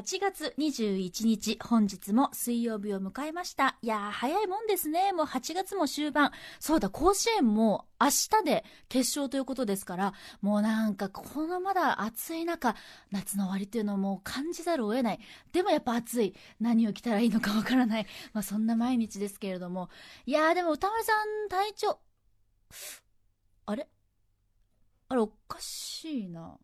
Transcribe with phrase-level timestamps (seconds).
[0.00, 3.76] 8月21日、本日も水曜日を迎えました。
[3.82, 5.12] いやー、早いもんですね。
[5.12, 6.32] もう8月も終盤。
[6.58, 12.76] そうだ、甲子園も明日で決勝ということですから、もうなんか、このまだ暑い中、
[13.10, 15.20] 夏の終わりというのをもう感じざるを得ない。
[15.52, 16.34] でもやっぱ暑い。
[16.60, 18.06] 何を着たらいいのかわからない。
[18.32, 19.90] まあそんな毎日ですけれども。
[20.24, 22.00] いやー、でも歌丸さん、体調、
[23.66, 23.86] あれ？
[25.10, 26.56] あれ、おかしいな。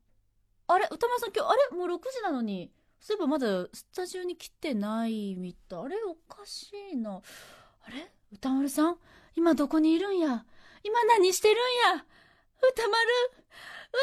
[0.68, 1.76] あれ歌丸さん今日、あれ？
[1.76, 2.72] もう6時なのに。
[3.00, 5.78] そういえばまだスタジオに来てないみたい。
[5.80, 7.16] あれおかしいな。
[7.16, 8.10] あれ？
[8.32, 8.96] 歌丸さん？
[9.36, 10.44] 今どこにいるんや？
[10.82, 11.56] 今何してるん
[11.96, 12.04] や？
[12.58, 12.94] 歌丸？
[13.92, 13.98] 歌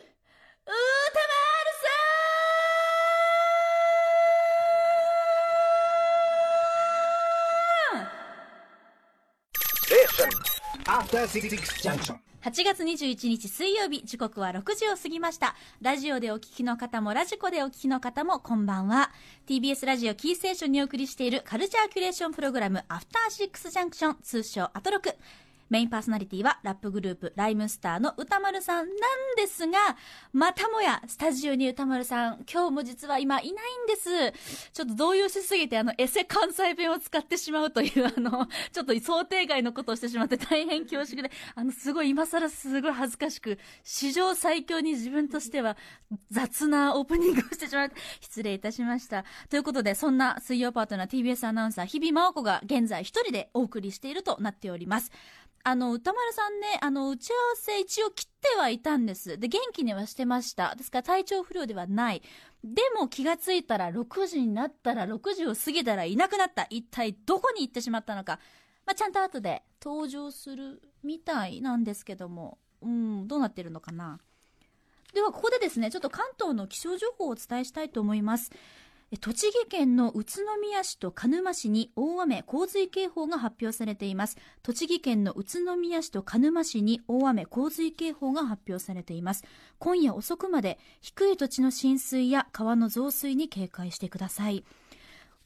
[0.00, 0.14] 丸？
[0.66, 1.88] 歌丸さ
[10.90, 12.18] ん！After 66 junction.
[12.44, 15.54] 8月21日水曜日、時刻は6時を過ぎました。
[15.80, 19.10] ラジオでお聞きの方も、ラジコでお聞きの方も、こんばんは。
[19.46, 25.14] TBS ラジオキーステーションにお送りしているカルチャーキュレーションプログラム、アフターシックスジャンクション、通称アトロク。
[25.70, 28.96] メインパーソナリティはラップグループライムスターの歌丸さんなん
[29.36, 29.78] ですが、
[30.32, 34.70] またもやスタジオに歌丸さん、今日も実は今いないんです。
[34.72, 45.76] ちょっと動揺しすぎてあのエセ関西弁を使ってしまうというあの、ちょっと想定外のことをしてしまって大変恐縮で、あのすごい今更すごい恥ずかしく、史上最強に自分としては
[46.30, 49.24] 雑なオープニングをしてしまって、失礼いたしました。
[49.48, 55.10] ということで、そんな水曜パートナー TBS アナウンサー日々真央子が現在一人でお送りしているとなっております。
[55.66, 59.38] あの、歌丸さんね、あの、打ち合わせ一応切ってはいたんです。
[59.38, 60.74] で、元気にはしてました。
[60.74, 62.22] ですから体調不良ではない。
[62.62, 66.66] でも気がついたら6時になったら6時を過ぎたらいなくなった。
[66.68, 68.40] 一体どこに行ってしまったのか。
[68.84, 74.20] まあ、ちゃんと後で登場するみたいなんですけども、うん、どうなってるのかな。
[75.14, 78.50] では、ここでですね、ちょっと関東の気象情報をお伝えしたいと思います。
[79.18, 89.44] 栃木県の宇都宮市と鹿沼市に大雨洪水警報が発表されています栃木県の宇都宮市と鹿沼市に大雨洪水警報が発表されています
[89.78, 94.64] 今夜遅くまで低い土地の浸水や川の増水に警戒してください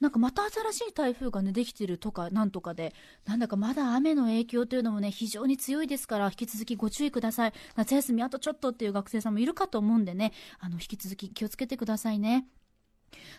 [0.00, 2.95] なんかまた新しい台風がね、できてるとかなんとかで、
[3.27, 7.53] なんだかまだ雨の影響というのもね、非常に強いですから、引き続きご注意ください。
[7.75, 12.47] 夏休みあとちょっとっていう学生さんもいるかと思うんでね、あの、引き続き気をつけてくださいね。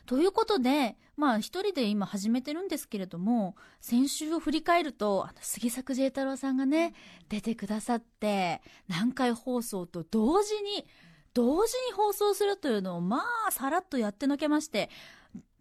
[0.06, 6.94] ということで、まあ一人で今始めてるんですけれども、先週を振り返ると、あの杉作 J 太郎さんがね、
[7.28, 10.86] 出てくださって、南海放送と同時に、
[11.34, 14.90] 同時に放送するというのを、まあ、さらっとやってのけまして、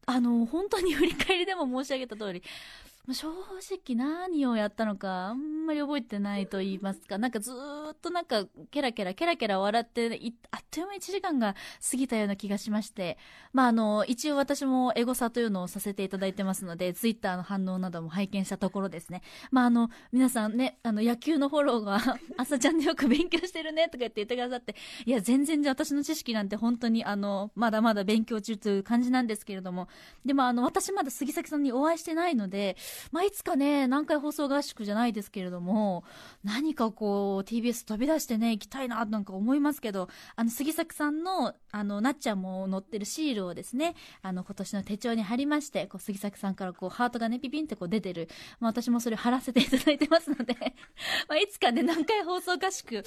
[0.07, 2.43] あの、本当に振り返りでも申し上げた通り、
[3.15, 10.21] 正直何をやったのかあんまり覚えてないと言いますか、なんかずっとなんかケラケラケラケラ笑って、
[10.51, 11.55] あっという間1時間が
[11.91, 13.17] 過ぎたような気がしまして、
[13.53, 19.23] まああの、一応私もエゴサというのをさせていただいてますので、ツイッターの反応なども拝見したところですね。
[19.51, 22.01] まああの、皆さんね、あの野球のフォローが
[22.37, 24.75] 朝ちゃんでよく勉強してるねとか言って言ってくださって、
[25.07, 29.89] いや全然じゃ私の知識なんて本当にあの、まだまだ勉強中という感じなんですけれども、
[30.27, 32.77] でもあの、私まだ杉崎さんにお会いしてないので、
[33.13, 36.05] まあ、いつかね、南海放送合宿じゃないですけれども、
[36.45, 48.29] 何かこう、TBS 飛び出してね、行きたいな、なんか思いますけど、あの、杉作さんの、あの、なっちゃんも載ってるシールをですね、あの、今年の手帳に貼りまして、こう、杉作さんからこう、ハートがね、ピピンってこう出てる、
[48.61, 50.57] まあ、私もそれ貼らせていただいてますので
[51.29, 53.03] まあ、いつかね、南海放送合宿、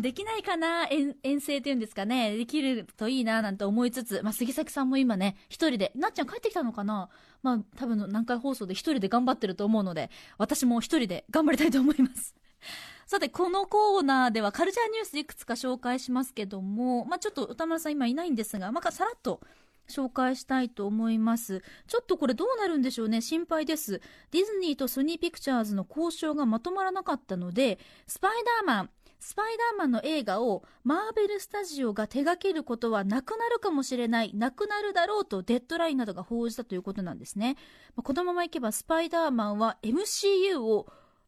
[0.00, 2.36] できないかな遠遠征っていうんですかね。
[2.36, 7.08] できるといいななんて思いつつ、まあ、杉崎さんも今ね、一人で、なっちゃん帰ってきたのかな
[7.42, 12.34] まあ、多分南海放送で一人で頑張ってると思うので、私も一人で頑張りたいと思います。
[13.06, 19.40] さて、このコーナーではカルチャーニュースいくつか紹介しますけども、まあ、ちょっと歌丸さん今いないんですが、まあ、さらっと
[19.88, 21.62] 紹介したいと思います。
[21.86, 23.20] ちょっとこれどうなるんでしょうね。
[23.20, 24.00] 心配です。
[24.30, 28.30] ディズニーとソニーピクチャーズの交渉がまとまらなかったので、スパイ
[28.64, 37.56] ダーマン、スパイダーマンの映画をマーベルスタジオが手掛けることはなくなるかもしれない、なくなるだろうとデッドラインなどが報じたということなんですね。
[38.02, 40.86] このままいけばスパイダーマンは MCU を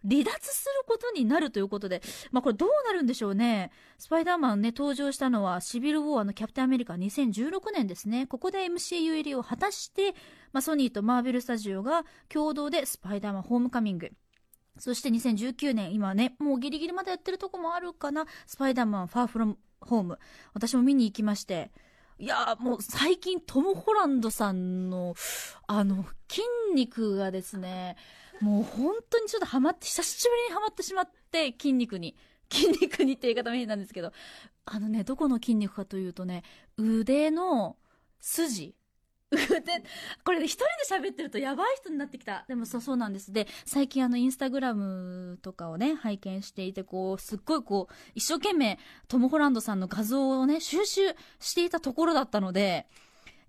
[0.09, 3.71] 離脱することになるということで、まあ、これどうなるんでしょうね。
[3.99, 8.27] スパイダーマンね、登場したのはシビル・ウォーのキャプテンアメリカ2016年ですね。
[8.27, 10.15] ここで MCU 入りを果たして、
[10.53, 14.13] まあ、ソニーとマーベルスタジオが共同でスパイダーマンホームカミング。
[14.79, 18.27] そして2019年、今ね、もうギリギリまでやってるとこもあるかな。
[18.47, 20.19] スパイダーマンファーフロムホーム。
[20.55, 21.71] 私も見に行きまして。
[22.21, 25.15] いやもう最近トム・ホランドさんの、
[25.67, 26.43] あの、筋
[26.75, 27.97] 肉がですね、
[28.41, 32.17] もう本当にちょっとハマって、久しぶりにハマってしまって、筋肉に。
[32.51, 34.13] 筋肉にって言い方も変なんですけど、
[34.65, 36.43] あのね、どこの筋肉かというとね、
[36.77, 37.77] 腕の
[38.21, 38.75] 筋、
[40.25, 40.53] これね、一
[40.89, 42.45] 人で喋ってるとやばい人になってきた。
[42.49, 43.33] でもそう、そうなんです。
[43.33, 52.87] で、最近あの、インスタグラムとかをね、拝見していて、こう、すっごいこう、一生懸命、トム・ホランドさんの画像をね、収集していたところだったので、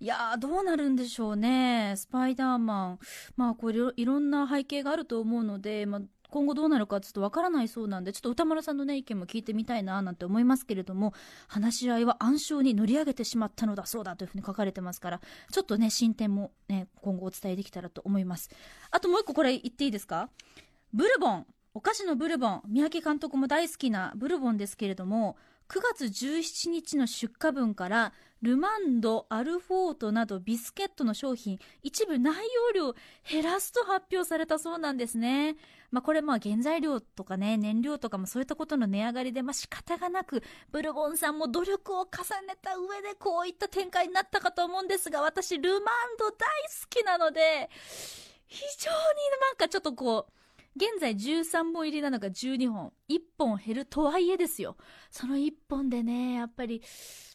[0.02, 1.94] いやー、どうなるんでしょうね。
[1.98, 3.00] スパイダーマン。
[3.36, 11.14] まあ、これ、いろんな背景があると思うので、まあ、今後どうなるかちょっとわからないそうなんで、ちょっと歌丸さんのね、意見も聞いてみたいな、なんて思いますけれども、
[11.48, 15.22] 話し合いは暗礁に乗り上げてしまったのだそうだというふうに書かれてますから、
[15.52, 18.50] ちょっとね、進展もね、今後お伝えできたらと思います。
[18.92, 20.30] あともう一個これ言っていいですか？
[20.94, 21.48] ブルボン。
[21.74, 22.62] お菓子のブルボン。
[22.68, 25.38] 三宅監督も大好きなブルボンですけれども、
[25.70, 28.12] 9月17日の出荷分から
[28.42, 32.34] ルマンド、アルフォートなどビスケットの商品一部内
[32.74, 32.96] 容量
[33.30, 35.58] 減らすと発表されたそうなんですね。
[35.92, 42.08] まあこれまあ原材料とかね燃料とかもそういったことの値上がりでまあ仕方がなくブルボンさんも努力を重
[42.48, 45.82] ねた上でこういった展開になったかと思うんですが私ルマン
[46.18, 46.38] ド大好
[46.90, 47.70] きなので
[48.48, 48.98] 非常に
[49.42, 50.39] なんかちょっとこう
[50.80, 52.94] 現在13本入りなのが12本。
[53.10, 54.78] 1本減るとはいえですよ。
[55.12, 56.82] その1本でね、やっぱり、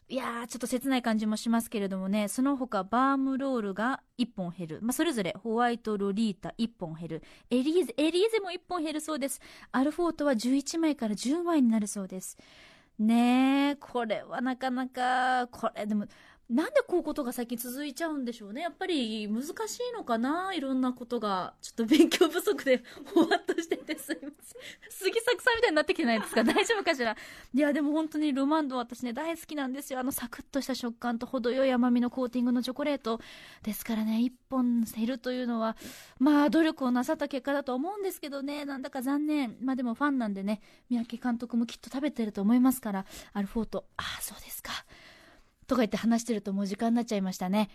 [0.08, 4.78] いやー、ちょっと切ない感じもしますけれどもね、その他バームロールが1本減る。
[4.80, 7.22] まあ、それぞれホワイトロリータ1本減る。
[7.50, 9.42] エリーゼ、エリーゼも1本減るそうです。
[9.72, 12.38] アルフォートは11枚から10枚になるそうです。
[12.98, 16.06] ねえ、これはなかなか、これでも、
[16.50, 18.60] なんでこういうことが最近続いちゃうんでしょうね。
[18.60, 20.52] やっぱり難しいのかな？
[20.52, 21.54] いろんなことが。
[21.62, 22.82] ちょっと勉強不足で
[23.14, 24.30] ほわっとしててすいません。
[24.90, 26.44] 杉作さんみたいになってきてないですか？
[26.44, 27.16] 大丈夫かしら？
[27.54, 30.00] いや、でも本当にロマンド私ね、大好きなんですよ。
[30.00, 33.20] あのサクッとした食感と程よい甘みのコーティングのチョコレート。
[33.62, 35.78] ですからね、一本減るというのは、
[36.18, 39.56] まあ努力をなさった結果だと思うんですけどね、なんだか残念。
[39.62, 40.60] まあでもファンなんでね、
[40.90, 43.86] 三宅監督もきっと食べてると思いますから、アルフォート。
[43.96, 44.72] ああ、そうですか。
[45.66, 47.70] とか言って話してるともう時間になっちゃいましたね。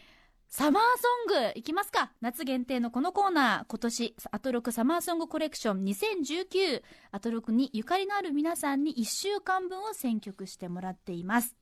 [0.51, 0.83] サマー
[1.27, 6.81] ソングいきますか夏限定のこのコーナー、今年、アトロクサマーソングコレクション2019、
[7.11, 11.55] アトロクにゆかりのある皆さんに1週間分を選曲してもらっています。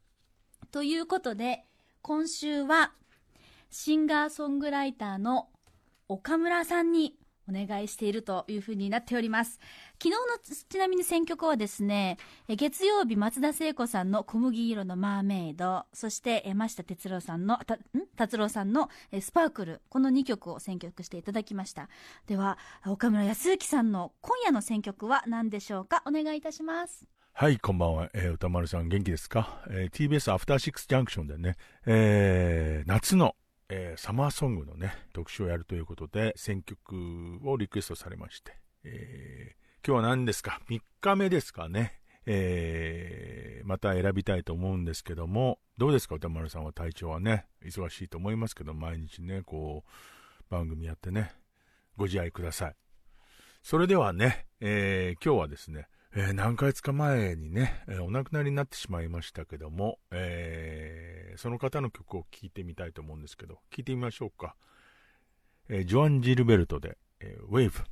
[0.72, 1.66] ということで、
[2.02, 2.94] 今週は、
[3.70, 5.50] シンガーソングライターの
[6.08, 7.18] 岡村さんに
[7.50, 9.60] お願いしているというふうになっております。
[10.02, 10.18] 昨日の
[10.70, 12.18] ちなみに選曲はですね、
[12.48, 17.80] 月曜日松田聖子さんの小麦色のマーメイド、そして山下哲郎さんの、た、ん？
[18.16, 18.90] 達郎さんの
[19.20, 21.90] スパークル、この2曲を選曲していただきました。
[22.28, 26.04] では、岡村康之さんの今夜の選曲は何でしょうか？
[26.06, 27.08] お願いいたします。
[27.34, 28.10] はい、こんばんは。
[28.16, 31.56] えー、歌丸さん元気ですか、えー、?TBS アフターシックスジャンクションでね、
[31.86, 33.36] えー、夏の
[33.70, 42.00] えー、サマーソングのね、特集をやるということで、選曲をリクエストされまして、えー、今日は何ですか ?3 日目ですかね。
[42.26, 46.16] えー、また選びたいと思うんですけども、どうですか？
[46.16, 49.92] 歌丸さんは体調はね、忙しいと思いますけど、毎日ね、こう、
[50.50, 51.32] 番組やってね、
[51.96, 52.76] ご自愛ください。
[53.64, 64.56] それではね、えー、今日はですね、えー、何ヶ月か前にね、えー、お亡くなりになってしまいましたけども、えー、その方の曲を聴いてみたいと思うんですけど、聴いてみましょうか。
[65.70, 67.84] えジョアン・ジルベルトで、えウェーブ。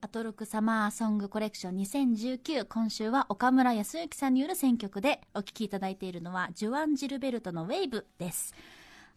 [0.00, 8.54] アトロクサマーソングコレクション2019今週は岡村康之さんによる選曲でお聴きいただいているのはジョアン・ジルベルトのウェーブです。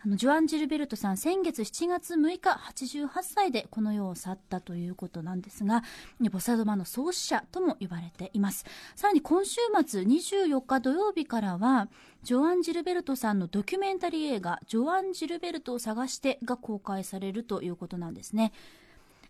[0.04, 5.84] あの、ジョアン・ジルベルトさん、先月7月6日、88歳でこの世を去ったということなんですが、
[6.32, 8.66] ボサドマの創始者とも言われています。
[8.96, 11.88] さらに今週末24日土曜日からは、
[12.24, 18.54] ジョアン・ジルベルトさんのドキュメンタリー映画、ジョアン・ジルベルトを探してが公開されるということなんですね。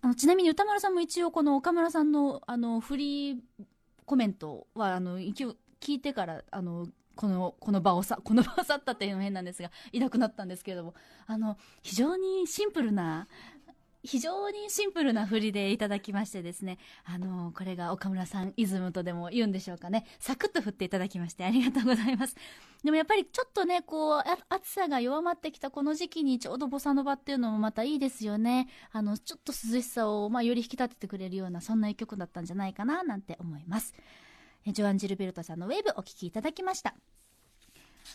[0.01, 3.39] あのちなみに歌丸さんも一応この岡村さんのあのフリー
[4.05, 5.55] コメントはあの聞
[5.87, 6.87] いてからあの
[7.21, 10.95] この、この場をさ、この場を去ったっていうのも変なんですが、いなくなったんですけれども、
[11.27, 13.27] あの、非常にシンプルな、
[14.03, 22.35] 非常にシンプルな振りでいただきましてですね、あの、これが岡村さんイズムとでも言うんでしょうかね、サクッと振っていただきましてありがとうございます。
[22.83, 28.67] でもやっぱりちょっとね、こう、暑さが弱まってきたこの時期にちょうどボサノバっていうのもまたいいですよね。
[28.91, 33.93] あの、ちょっと涼しさを、まあ、より引き立ててくれるような、そんな一曲だったんじゃないかな、なんて思います。
[34.67, 36.95] ジョアン・ジルベルトさんのウェーブお聴きいただきました。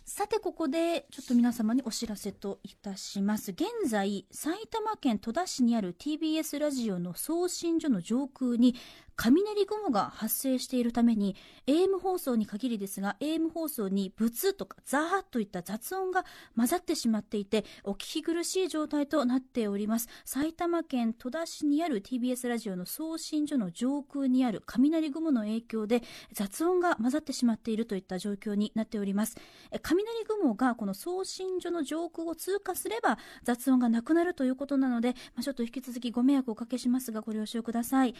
[0.04, 8.74] さてここでちょっと皆様にお知らせといたします現在埼玉県戸田市にある TBS ラジオの送信所の上空に
[9.16, 20.08] 雷雲が発生しているために AM 放送に限りですが AM 放送にブツとかザーといった雑音が混ざってしまっていてお聞き苦しい状態となっております。
[20.24, 29.36] 埼玉県戸田市にある TBS ラジオの送信所の上空にある雷雲の影響で雑音が混ざってしまっているといった状況になっております。
[29.82, 38.14] 雷雲がこの送信所の上空を通過すれば雑音がなくなるということなので、まあ、ちょっと引き続きご迷惑をおかけしますがご了承ください。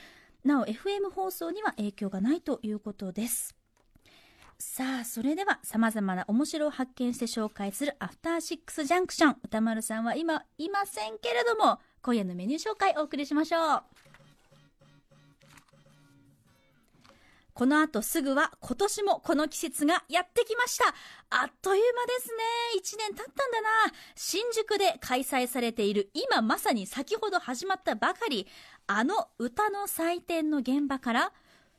[0.45, 3.57] なお F 放送には影響がないということです
[4.59, 9.37] さあ、それでは様々な面白を発見して紹介するアフターシックスジャンクション。
[9.45, 13.83] 歌丸さんは今いませんけれども、今夜のメニュー紹介お送りしましょう。
[17.57, 20.95] この後すぐは今年もこの季節がやってきました。
[21.31, 22.99] あっという間ですね。
[23.07, 23.69] 1年経ったんだな。
[24.15, 28.47] 新宿で開催されている今まさに先ほど始まったばかり、
[28.87, 31.33] あの歌の祭典の現場から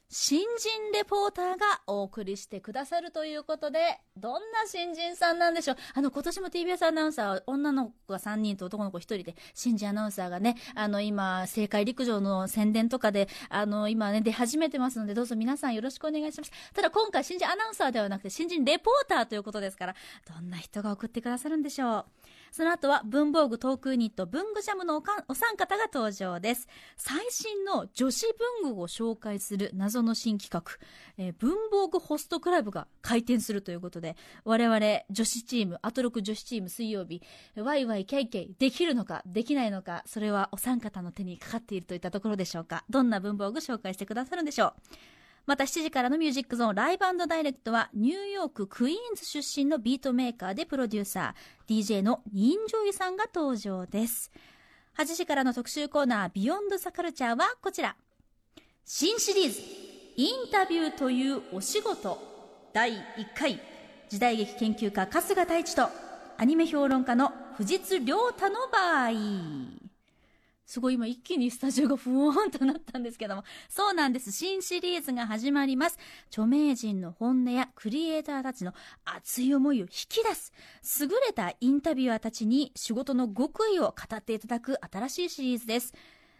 [0.10, 5.78] 新人レポーターがお送りしてくださるということで、どんな新人さんなんでしょう？
[5.96, 16.52] あの、今年も TBS アナウンサー、女の子が3人と男の子1人で、新人アナウンサーがね、あの、今、正解陸上の宣伝とかで、あの、今ね、出始めてますので、どうぞ皆さんよろしくお願いします。
[16.74, 19.96] ただ今回、新人アナウンサーではなくて、新人レポーターということですから、
[20.34, 22.06] どんな人が送ってくださるんでしょう？
[22.52, 26.68] その後は文房具トークユニット文具ジャムのおかんお三方が登場です。
[26.96, 28.26] 最新の女子
[28.62, 30.80] 文具を紹介する謎の新企画、
[31.18, 37.22] えー、文房具ホストクラブが開店するということで、我々女子チーム、アトロク女子チーム水曜日、
[37.56, 42.84] ワイワイケイケイできるのかできないのか、それはお三方の手にかかっているといったところでしょうか。
[42.90, 44.74] どんな文房具紹介してくださるんでしょう？
[45.48, 54.30] また7時からのミュージックゾーン Live Direct はニューヨーククイーンズ出身のビートメーカーでプロデューサー DJ の Ninjoi さんが登場です。
[54.98, 57.96] 8時からの特集コーナー Beyond the Culture はこちら。
[58.84, 59.62] 新シリーズ
[60.18, 62.20] インタビューというお仕事。
[62.74, 62.98] 第1
[63.34, 63.58] 回。
[64.10, 65.90] 時代劇研究家春日太一と
[66.38, 69.87] アニメ評論家の藤津亮太の場合。
[70.68, 73.44] すごい今一気にスタジオがふわーんとなったんですけども。
[73.70, 74.34] そうなんです。
[74.34, 75.98] 新シリーズが始まります。
[76.28, 78.74] 著名人の本音やクリエイターたちの
[79.06, 80.52] 熱い思いを引き出す。
[81.02, 85.94] 優れたインタビュアーたちに仕事の極意を語っていただく新しいシリーズです。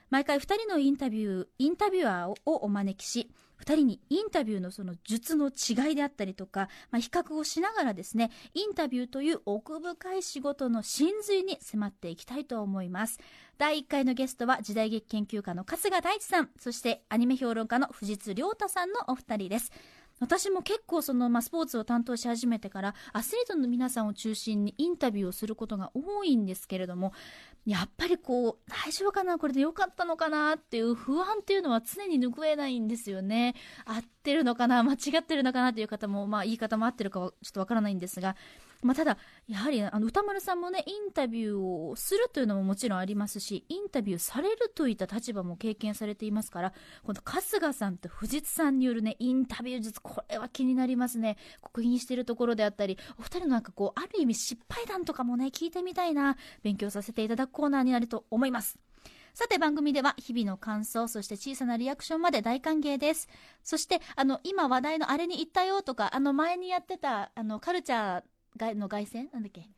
[0.10, 13.20] 毎回2人のインタビュー、インタビュアーをお招きし、2人にインタビューのその術の違いであったりとか、まあ、比較をしながらですね、インタビューという奥深い仕事の真髄に迫っていきたいと思います。
[13.58, 19.72] 第1回のゲストは時代劇研究家の春日大地さん、そしてアニメ評論家の藤津亮太さんのお二人です。
[20.20, 27.14] 私も結構その、まあ、スポーツを担当し始めてからアスリートの皆さんを中心にインタビューをすることが多いんですけれども
[27.68, 33.56] やっぱりこう大丈夫かなこれで良かったのかなっていう不安っていうのは常に拭えないんですよね。
[33.84, 38.38] 合ってるのかな間違ってるのかなっていう方もまあ言い方も合ってるかはちょっとわからないんですが
[38.84, 39.18] まあ、ただ、
[39.48, 51.38] やはりあの歌丸さんもね、インタビューをするというのももちろんありますし、インタビューされるといった立場も経験されていますから、この春日さんと藤津さんによるね、インタビュー術、これは気になりますね。
[51.62, 58.78] 刻印しているところであったり、お二人のなんかこう、ある意味失敗談とかもね、聞いてみたいな、勉強させていただくコーナーになると思います。
[59.38, 63.30] さて番組では日々の感想、そして小さなリアクションまで大歓迎です。
[63.64, 68.24] そして、あの、今話題のあれに行ったよとか、あの前にやってた、あの、カルチャー、
[68.76, 69.70] の凱旋なんだっけ？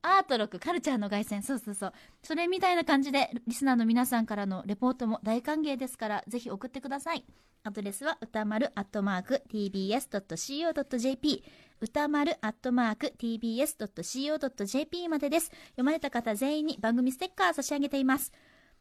[0.00, 0.60] アートロック。
[0.60, 1.92] カルチャーの凱旋そうそうそう。
[2.22, 7.24] それみたいな感じでリスナーの皆さんからのレポートも大歓迎ですからぜひ送ってください。
[7.64, 11.44] アドレスは歌丸アットマーク tbs.co.jp
[11.80, 15.46] 歌丸アットマーク tbs.co.jp までです。
[15.70, 18.32] 読まれた方全員に番組ステッカー差し上げています。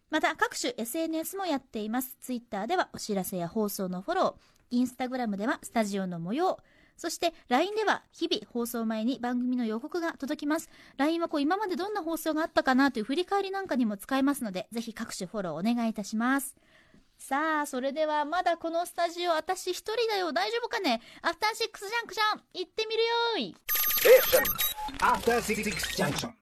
[0.09, 2.15] また各種 SNS もやっています。
[2.21, 4.41] ツイッターではお知らせや放送のフォロー。
[4.69, 6.59] インスタグラムではスタジオの模様
[6.97, 10.69] そして LINE では日々放送前に番組の予告が届きます。
[10.97, 16.55] LINE はこう今までどんな放送があったかなという振り返りなんかにも使えますので、ぜひ各種フォローお願いいたします。
[17.17, 20.33] さあ、それではまだこのスタジオ私一人だよ。
[20.33, 21.01] 大丈夫かね？
[21.21, 23.55] アフターシックスジャンクション行ってみるよーい。